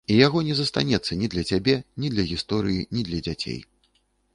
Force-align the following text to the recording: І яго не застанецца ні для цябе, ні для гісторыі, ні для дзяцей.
І 0.13 0.15
яго 0.19 0.39
не 0.47 0.55
застанецца 0.59 1.19
ні 1.21 1.29
для 1.35 1.43
цябе, 1.51 1.77
ні 2.03 2.13
для 2.17 2.29
гісторыі, 2.33 2.85
ні 2.97 3.09
для 3.11 3.19
дзяцей. 3.31 3.61